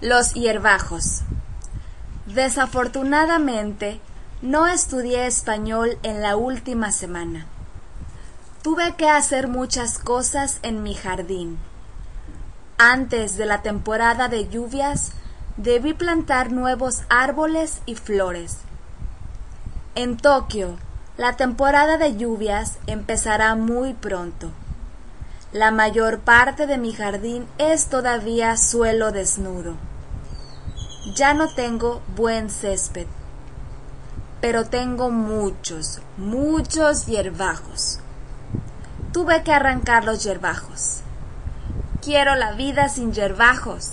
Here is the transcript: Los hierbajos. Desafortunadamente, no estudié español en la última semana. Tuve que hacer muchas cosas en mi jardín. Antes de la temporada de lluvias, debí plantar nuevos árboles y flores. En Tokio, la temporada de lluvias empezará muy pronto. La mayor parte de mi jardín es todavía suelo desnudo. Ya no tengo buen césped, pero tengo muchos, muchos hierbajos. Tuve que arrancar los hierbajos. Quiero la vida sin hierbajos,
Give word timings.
Los 0.00 0.34
hierbajos. 0.34 1.22
Desafortunadamente, 2.26 4.00
no 4.42 4.68
estudié 4.68 5.26
español 5.26 5.98
en 6.04 6.22
la 6.22 6.36
última 6.36 6.92
semana. 6.92 7.46
Tuve 8.62 8.94
que 8.94 9.08
hacer 9.08 9.48
muchas 9.48 9.98
cosas 9.98 10.60
en 10.62 10.84
mi 10.84 10.94
jardín. 10.94 11.58
Antes 12.78 13.36
de 13.36 13.46
la 13.46 13.62
temporada 13.62 14.28
de 14.28 14.48
lluvias, 14.48 15.10
debí 15.56 15.94
plantar 15.94 16.52
nuevos 16.52 17.02
árboles 17.08 17.80
y 17.84 17.96
flores. 17.96 18.58
En 19.96 20.16
Tokio, 20.16 20.78
la 21.16 21.36
temporada 21.36 21.98
de 21.98 22.16
lluvias 22.16 22.78
empezará 22.86 23.56
muy 23.56 23.94
pronto. 23.94 24.52
La 25.50 25.70
mayor 25.70 26.20
parte 26.20 26.68
de 26.68 26.76
mi 26.78 26.92
jardín 26.92 27.48
es 27.56 27.86
todavía 27.86 28.56
suelo 28.56 29.10
desnudo. 29.10 29.87
Ya 31.14 31.32
no 31.32 31.48
tengo 31.48 32.02
buen 32.16 32.50
césped, 32.50 33.06
pero 34.42 34.66
tengo 34.66 35.10
muchos, 35.10 36.00
muchos 36.18 37.06
hierbajos. 37.06 38.00
Tuve 39.12 39.42
que 39.42 39.52
arrancar 39.52 40.04
los 40.04 40.22
hierbajos. 40.22 41.00
Quiero 42.02 42.34
la 42.34 42.52
vida 42.52 42.90
sin 42.90 43.12
hierbajos, 43.12 43.92